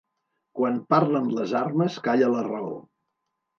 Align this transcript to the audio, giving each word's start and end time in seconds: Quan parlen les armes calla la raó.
Quan 0.59 0.79
parlen 0.93 1.29
les 1.41 1.53
armes 1.61 2.01
calla 2.09 2.33
la 2.35 2.43
raó. 2.51 2.75